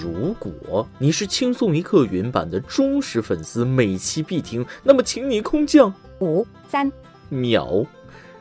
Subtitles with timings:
[0.00, 6.90] 如果你是轻松一刻云版的忠实粉丝，每期必听，那么请你空降五三
[7.28, 7.84] 秒。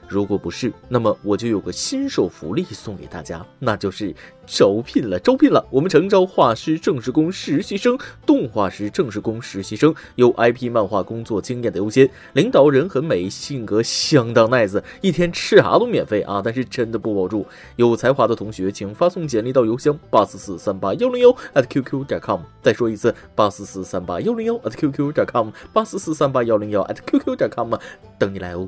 [0.07, 4.15] 如果不是，那么我就有个新手福利送给大家，那就是
[4.45, 5.65] 招聘了，招聘了！
[5.69, 12.09] 我们诚招画师、正式工实习生、动画师、正式工实习生，有 IP 漫画工作经验的优先。
[12.33, 16.41] 领导人很美，性格相当 nice，一天吃啥都免费啊！
[16.43, 17.45] 但是真的不保住。
[17.75, 22.41] 有才华的同学，请发送简历到邮箱八四四三八幺零幺 at qq 点 com。
[22.61, 27.73] 再说一次，八四四三八幺零幺 at qq 点 com，八四四三八幺零幺 at qq 点 com，
[28.17, 28.67] 等你来哦。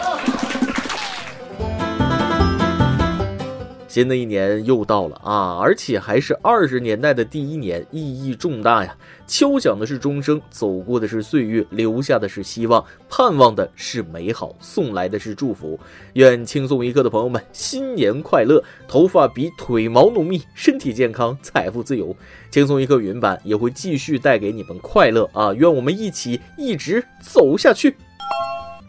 [3.91, 8.95] 新的一年又到了啊，而且还是二十年代的第一年，意义重大呀！
[9.27, 15.77] 敲响的是钟声，走过的是岁月，留下的是希望，盼望的是美好，送来的是祝福。
[16.13, 22.15] 愿轻松一刻的朋友们新年快乐，头发比腿毛浓密，身体健康，财富自由。
[22.49, 25.53] 轻松一刻云版也会继续带给你们快乐啊！
[25.53, 27.97] 愿我们一起一直走下去。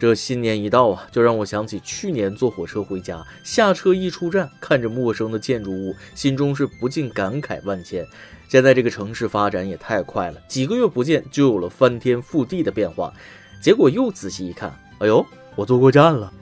[0.03, 8.05] 这新年一到啊，就让我想起去年坐火车回家，下车一出站，看着陌生的建筑物，心中是不禁感慨万千。
[8.49, 13.13] 现在这个城市发展也太快了，几个月不见就有了翻天覆地的变化。
[13.61, 16.33] 结果又仔细一看，哎呦，我坐过站了。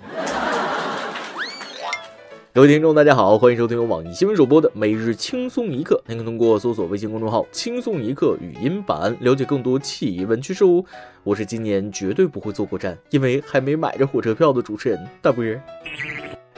[2.53, 6.03] 各位听众，大家好，欢迎收听由网易新闻首播的每日轻松一刻。
[6.05, 10.83] 您可通过搜索微信公众号“轻松一刻”语音版了解更多奇闻趣事哦。
[11.23, 15.45] 我是今年绝对不会坐过站，因为还没买着火车票的主持人大波。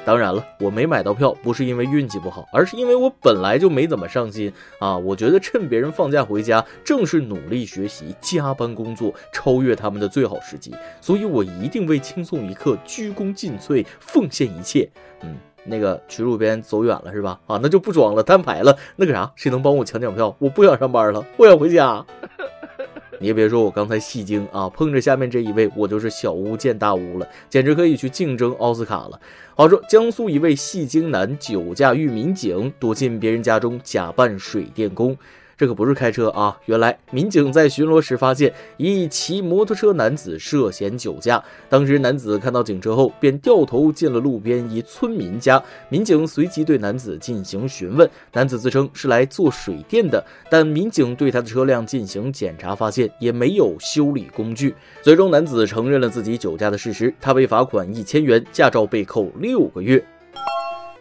[0.04, 4.98] 当然了，我没买到票不是因为运气不好，而是因为我本来就没怎么上心啊。
[4.98, 14.90] 我觉得趁别人放假回家，正是努力学习、加班工作、超越他们的最好时机，所以我一定为轻松一刻鞠躬尽瘁，奉献一切。
[15.22, 15.36] 嗯。
[15.66, 17.40] 那个曲主编走远了是吧？
[17.48, 18.78] 啊，那就不装了，摊牌了。
[18.96, 20.36] 那个啥，谁能帮我抢抢票？
[20.40, 22.06] 我不想上班了，我想回家。
[23.20, 29.20] 你也别说我刚才戏精啊，碰着下面这一位，我就是小巫见大巫了，简直可以去竞争奥斯卡了。
[29.56, 35.16] 话说，江苏一位戏精男酒驾遇民警，躲进别人家中假扮水电工。
[35.64, 36.60] 这可不是开车啊！
[36.66, 41.42] 原来民警在巡逻时发现一骑摩托车男子涉嫌酒驾。
[41.70, 45.64] 当时男子看到警车后，便掉头进了路边一村民家。
[45.88, 50.22] 民警随即对男子进行询问，男子自称是来做水电的，
[50.52, 54.76] 但民警对他的车辆进行检查，发现也没有修理工具。
[55.02, 60.04] 最终，男子承认了自己酒驾的事实，他被罚款一千元，驾照被扣六个月。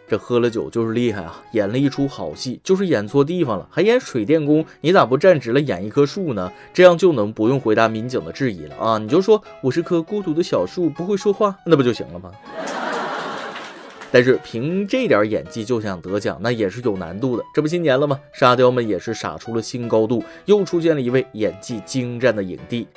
[0.07, 1.41] 这喝了酒就是厉害啊！
[1.53, 6.51] 演了一出好戏，就是演错地方了，还演水电工，你咋不站直了演一棵树呢？
[6.73, 8.97] 这样就能不用回答民警的质疑了啊！
[8.97, 12.31] 你就说我是棵孤独的小树，不会说话，那不就行了吗？
[14.11, 17.43] 但是凭这点演技就想得奖，那也是有难度的。
[17.55, 18.19] 这不新年了吗？
[18.31, 22.87] 沙雕们也是傻出了新高度，又出现了一位演技精湛的影帝。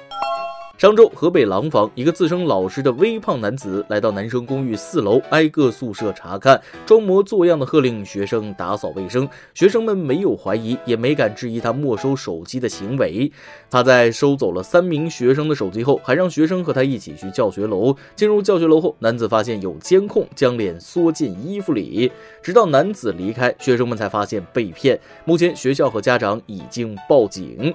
[0.78, 9.26] 上周，河北廊坊一个自称老师的微胖男子来到男生公寓四楼，挨个宿舍查看，装模作样的喝令学生打扫卫生。
[9.54, 13.32] 学生们没有怀疑，也没敢质疑他没收手机的行为。
[13.70, 17.96] 他在收走了三名学生的手机后，还让学生和他一起去教学楼。
[18.14, 22.12] 进入教学楼后，男子发现有监控，将脸缩进衣服里。
[22.42, 25.00] 直到男子离开，学生们才发现被骗。
[25.24, 27.74] 目前，学校和家长已经报警。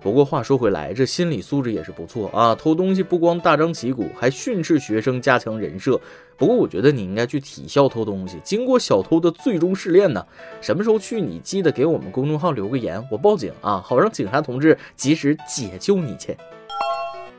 [0.00, 2.54] 不过话说回来，这心理素质也是不错啊！
[2.54, 6.00] 偷东西不光大张旗鼓，还训斥学生，加强人设。
[6.36, 10.24] 不过我觉得你应该去体校偷东西，经过小偷的最终试炼呢。
[10.60, 11.20] 什么时候去？
[11.20, 16.36] 你记得给我们公众号留个言，我报警啊，好让警察同志及时解救你去。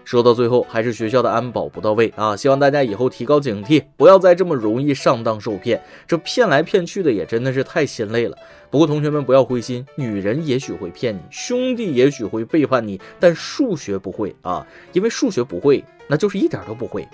[0.09, 2.35] 说到最后，还是学校的安保不到位啊！
[2.35, 5.79] 希望大家以后提高警惕，不要再这么容易上当受骗。
[6.07, 8.35] 这骗来骗去的也真的是太心累了。
[8.71, 14.65] 不过同学们不要灰心，女人也许会骗你，兄弟也许会背叛你，但数学不会啊！
[14.93, 17.07] 因为数学不会，那就是一点都不会。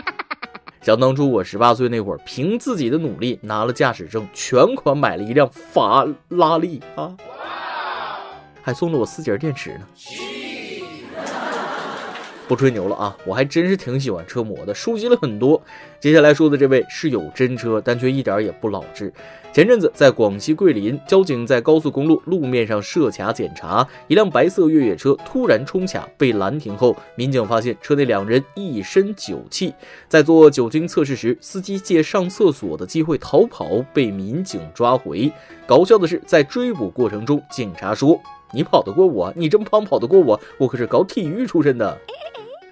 [0.84, 7.16] 想当初我十八岁那会儿，凭自己的努力拿了驾驶证，全款买了一辆法拉利啊，
[8.60, 9.86] 还送了我四节电池呢。
[12.48, 15.62] 不吹牛了啊，我还真是挺喜欢车模的，收集了很多。
[16.00, 19.12] 接下来说的这位是有真车，但却一点也不老实。
[19.52, 29.74] 前阵子在广西桂林，交警在高速公路路面上设卡检查，一辆白色越野车突然冲卡，被拦停后，民警发现车内两人一身酒气，
[30.08, 35.30] 在做酒精测试时，司机借上厕所的机会逃跑，被民警抓回。
[35.66, 38.18] 搞笑的是，在追捕过程中，警察说。
[38.50, 39.30] 你跑得过我？
[39.36, 40.40] 你这么胖跑得过我？
[40.56, 41.98] 我可是搞体育出身的。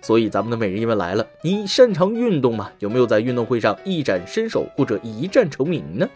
[0.06, 2.70] 所以咱们的每日一问来了，你擅长运动吗？
[2.79, 6.08] 有没有在运动会上一展身手或者一战成名呢？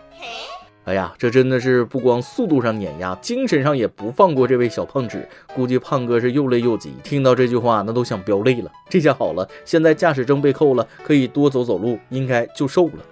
[0.85, 5.29] 哎呀，这真的是不光速度上碾压，精神上也不放过这位小胖子。
[5.57, 8.71] 估计胖哥是又累又急，听到这句话那都想飙泪了。
[8.89, 13.05] 这下好了，现在驾驶证被扣了，可以多走走路，应该就瘦了。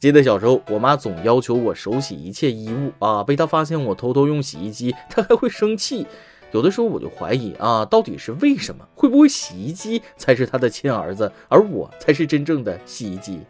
[0.00, 6.06] 记得小时候，我妈总要求我手洗一切衣物啊，被她发现我偷偷用洗衣机，她还会生气。
[6.52, 8.86] 有的时候我就怀疑啊，到底是为什么？
[8.94, 13.40] 会不会洗衣机才是他的亲儿子，而我才是真正的洗衣机？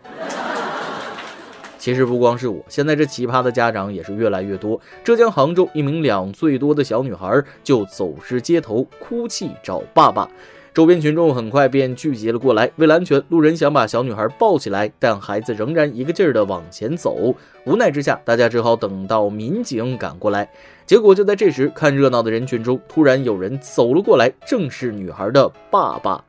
[1.78, 4.81] 其实不光是我，现在这奇葩的家长也是越来越多。
[5.02, 10.31] 浙江杭州一名两岁多的小女孩就走失街头，哭泣找爸爸。
[10.75, 17.35] 周边群众很快便聚集了过来，为了安全，路人想把小女孩抱起来，但孩子仍然一个劲儿的往前走。
[17.67, 20.49] 无奈之下，大家只好等到民警赶过来。
[20.87, 26.25] 结果就在这时，看热闹的人群中，突然有人走了过来，正是女孩的爸爸。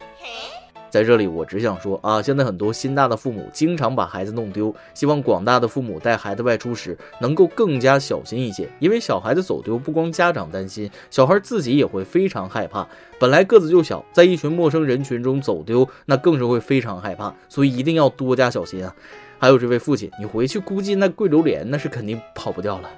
[0.94, 12.88] 在这里，我只想说啊，现在很多心大的父母经常把孩子弄丢，希望广大的父母带孩子外出时能够更加小心一些，因为小孩子走丢，不光家长担心，小孩自己也会非常害怕。
[13.20, 18.96] 本来个子就小，在一群陌生人群中走丢，那更是会非常害怕，所以一定要多加小心啊！
[19.40, 22.90] 还有这位父亲，你回去估计那跪榴莲那是肯定跑不掉了。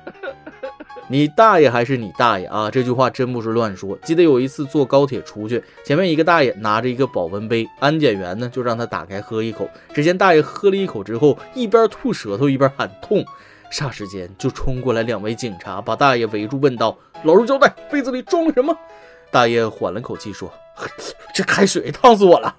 [1.07, 2.69] 你大爷还是你大爷啊！
[2.71, 3.97] 这句话真不是乱说。
[4.03, 9.69] 记得有一次坐高铁出去，前面一个大爷拿着一个保温杯，安检员呢就让他打开喝一口。
[9.93, 13.23] 只见大爷喝了一口之后，一边吐舌头一边喊痛，
[13.71, 18.75] 霎时间就冲过来两位警察，把大爷围住，问道：“老实交代，杯子里装了什么？”
[19.31, 20.51] 大爷缓了口气说
[21.35, 22.55] ：“这开水烫死我了。”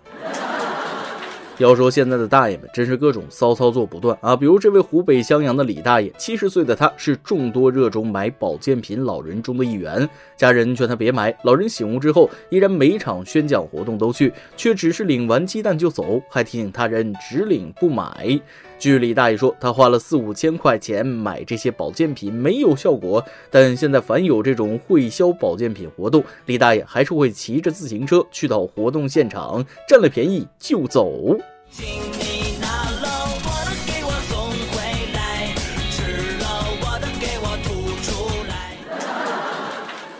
[1.58, 4.36] 要说现在的大爷们真是各种骚操作不断啊！
[4.36, 18.38] 比如这位湖北襄阳的李大爷，七十岁的他是众多热衷买保健品老人中的一员，家人劝他别买，老人醒悟之后，依然每场宣讲活动都去，却只是领完鸡蛋就走，还提醒他人只领不买。
[18.78, 31.36] 据李大爷说，他花了四五千块钱买这些保健品没有效果，但现在凡有这种会销保健品活动，李大爷还是会骑着自行车去到活动现场，占了便宜就走。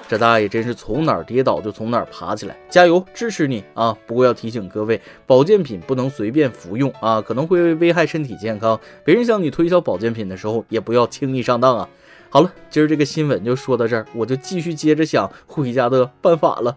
[0.08, 3.97] 这大爷真是从哪儿跌倒就从哪儿爬起来，加油，支持你啊！
[4.06, 8.79] 不过要提醒各位，保健品不能随便服用啊，可能会危害身体健康。
[9.05, 11.88] 别人向你推销保健品的时候，也不要轻易上当啊！
[12.31, 16.76] 好了，今儿这个新闻就说到这儿，我就继续接着想回家的办法了。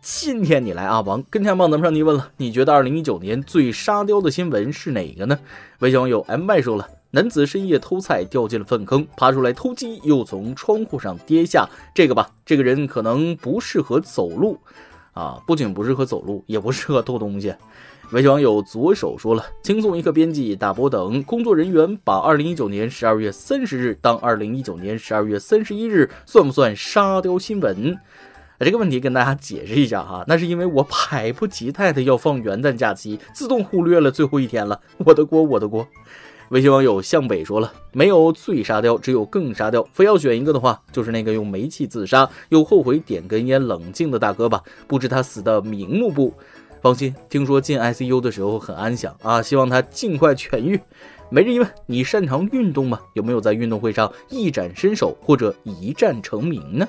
[0.00, 5.36] 今天你来阿王跟天帮咱们上提问了，你觉得二零一九年最沙雕的新闻是哪个呢？
[5.80, 6.86] 微信网友 M Y 说了。
[7.12, 11.68] 男子深夜偷菜掉进了粪坑，爬出来偷鸡，又从窗户上跌下。
[11.92, 14.58] 这个吧，这个人可能不适合走路
[15.12, 17.52] 啊，不仅不适合走路，也不适合偷东西。
[18.12, 27.98] 微信网友左手说了：“轻松一刻编辑大波等工作人员把二零一九年十二月三十日当二零一九年十二月三十一日，算不算沙雕新闻？”
[28.60, 35.88] 这个问题跟大家解释一下哈，那是因为我迫不及待的要放元旦假期，自动忽略了最后一天了，我的锅，我的锅。
[36.50, 39.86] 微信网友向北说了：“没有最沙雕，只有更沙雕。
[39.92, 44.60] 非要选一个的话，就是那个用煤气自杀又后悔点根烟冷静的大哥吧。
[44.88, 46.34] 不知他死的瞑目不？
[46.82, 49.40] 放心，听说进 ICU 的时候很安详啊。
[49.40, 50.80] 希望他尽快痊愈。
[51.28, 52.98] 每日一问：你擅长运动吗？
[53.14, 56.88] 有没有在运动会上一展身手或者一战成名呢？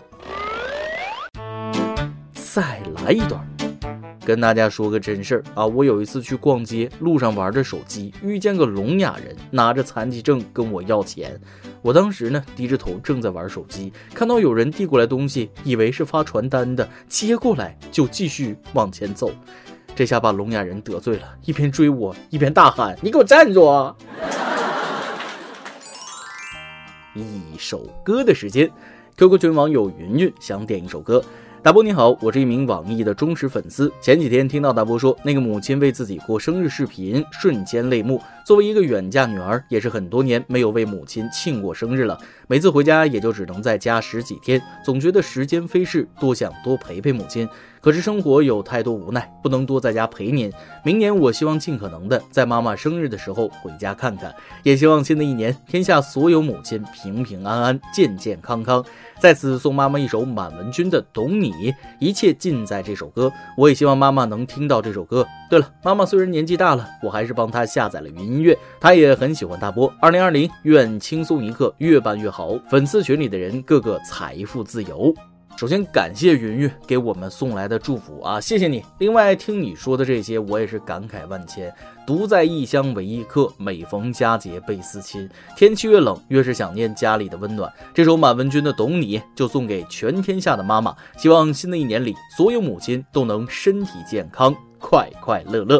[2.34, 3.48] 再来一段。”
[4.24, 5.66] 跟大家说个真事儿啊！
[5.66, 11.40] 我有一次去逛街，路上玩着手机，遇见个聋哑人拿着残疾证跟我要钱。
[11.82, 19.32] 我当时呢低着头正在玩手机，看到有人递过来东西，以为是发传单的，接过来就继续往前走。
[19.96, 23.66] 这下把聋哑人得罪了，一边追我一边大喊：“你给我站住！”
[27.13, 28.72] 一首歌的时间
[29.18, 31.22] ，QQ 群网友云云想点一首歌。
[31.63, 33.94] 大波你好，我是一名网易的忠实粉丝。
[34.01, 38.20] 前几天听到大波说那个母亲为自己过生日视频，瞬间泪目。
[38.44, 42.18] 作为一个远嫁女儿，也是很多年没有为母亲庆过生日了。
[42.48, 47.48] 每次回家也就只能在家十几天，总觉得时间飞逝，多想多陪陪母亲。
[47.81, 50.51] 可是生活有太多无奈，不能多在家陪您。
[50.83, 54.33] 明年我希望尽可能的在妈妈生日的时候回家看看，
[54.63, 58.85] 也希望新的一年天下所有母亲平平安安、健健康康。
[59.19, 61.51] 在此送妈妈一首满文军的《懂你》，
[62.00, 63.31] 一切尽在这首歌。
[63.57, 65.25] 我也希望妈妈能听到这首歌。
[65.50, 69.91] 对了，妈妈虽然年纪大了，我还是帮她下载了云音乐，她也很喜欢大波。
[70.01, 75.13] 二零二零，愿轻松一刻越办越好，粉丝群里的人个个财富自由。
[75.58, 78.84] 首先感谢云云给我们送来的祝福啊，谢谢你。
[78.98, 81.72] 另外听你说的这些，我也是感慨万千。
[82.08, 85.29] 独在异乡为异客，每逢佳节倍思亲。
[85.55, 87.72] 天气越冷，越是想念家里的温暖。
[87.93, 90.96] 这首满文军的《懂你》就送给全天下的妈妈。
[91.15, 95.79] 希望新的一年里，所有母亲都能身体健康，快快乐乐。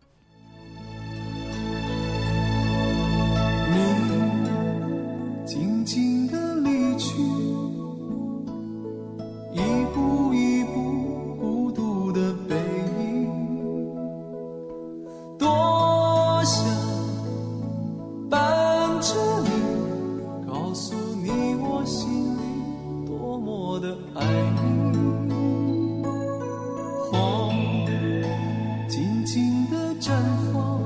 [30.01, 30.09] 绽
[30.51, 30.81] 放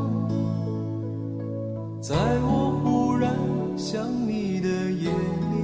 [2.01, 3.33] 在我忽然
[3.77, 5.55] 想你的夜里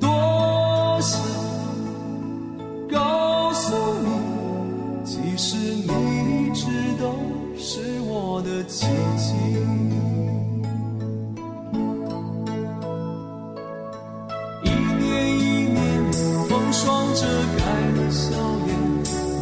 [0.00, 1.20] 多想
[2.90, 6.66] 告诉你其实你一直
[6.98, 7.12] 都
[7.54, 8.86] 是我的奇
[9.18, 9.34] 迹
[14.64, 16.12] 一年一年
[16.48, 17.26] 风霜遮
[17.58, 18.30] 盖了笑
[18.66, 18.70] 颜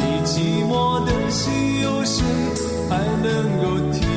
[0.01, 1.68] 你寂寞的心
[2.89, 4.08] 还能够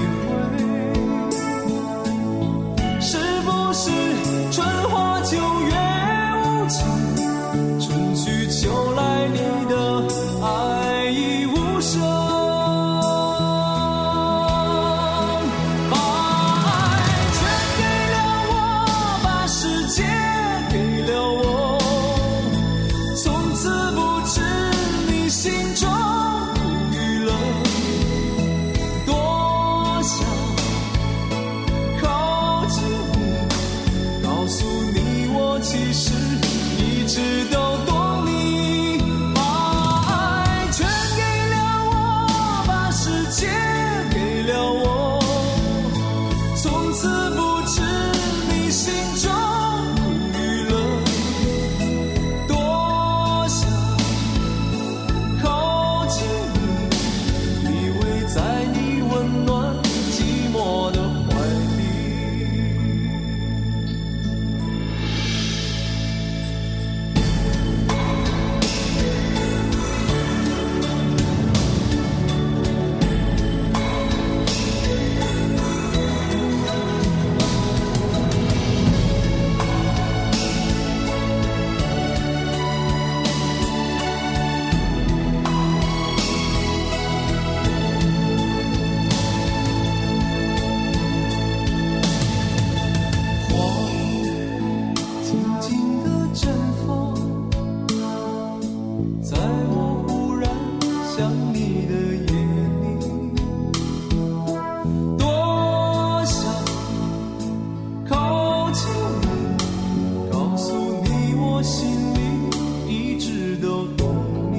[113.61, 114.15] 都懂
[114.51, 114.57] 你。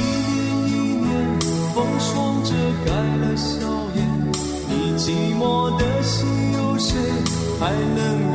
[0.69, 1.41] 一年
[1.75, 4.31] 风霜遮盖了笑颜
[4.69, 7.01] 你寂寞的心有谁
[7.59, 8.32] 还能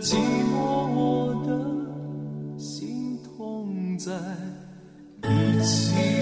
[0.00, 4.12] 寂寞我的心痛在
[5.22, 6.13] 一起。